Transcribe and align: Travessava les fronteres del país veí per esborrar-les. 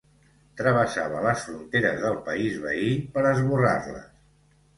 Travessava 0.61 1.19
les 1.25 1.43
fronteres 1.49 1.99
del 2.07 2.17
país 2.31 2.57
veí 2.65 2.89
per 3.19 3.27
esborrar-les. 3.35 4.11